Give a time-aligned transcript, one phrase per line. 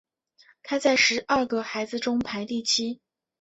[0.63, 2.99] 他在十二个孩子中排第七。